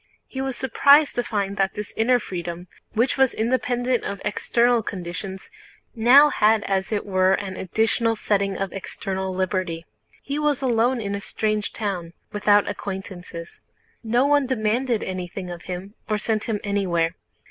He 0.25 0.41
was 0.41 0.57
surprised 0.57 1.13
to 1.13 1.23
find 1.23 1.57
that 1.57 1.75
this 1.75 1.93
inner 1.95 2.17
freedom, 2.17 2.67
which 2.93 3.19
was 3.19 3.35
independent 3.35 4.03
of 4.03 4.19
external 4.25 4.81
conditions, 4.81 5.51
now 5.93 6.29
had 6.31 6.63
as 6.63 6.91
it 6.91 7.05
were 7.05 7.33
an 7.35 7.55
additional 7.55 8.15
setting 8.15 8.57
of 8.57 8.73
external 8.73 9.31
liberty. 9.31 9.85
He 10.23 10.39
was 10.39 10.59
alone 10.63 10.99
in 10.99 11.13
a 11.13 11.21
strange 11.21 11.71
town, 11.71 12.13
without 12.31 12.67
acquaintances. 12.67 13.61
No 14.03 14.25
one 14.25 14.47
demanded 14.47 15.03
anything 15.03 15.51
of 15.51 15.65
him 15.65 15.93
or 16.09 16.17
sent 16.17 16.45
him 16.45 16.59
anywhere. 16.63 17.13